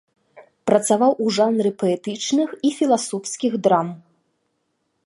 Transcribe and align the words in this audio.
Працаваў 0.69 1.11
у 1.25 1.33
жанры 1.37 1.71
паэтычных 1.83 2.49
і 2.69 2.73
філасофскіх 2.79 3.53
драм. 3.69 3.95